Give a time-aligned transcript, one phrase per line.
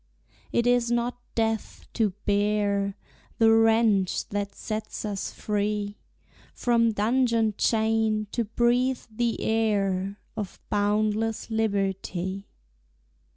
[0.51, 2.95] It is not death to bear
[3.37, 5.99] The wrench that sets us free
[6.55, 12.47] From dungeon chain, to breathe the air Of boundless liberty.